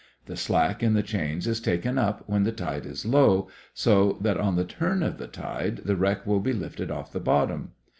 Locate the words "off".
6.89-7.11